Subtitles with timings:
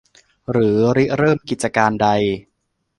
[0.51, 2.07] หรือริเริ่มกิจการใด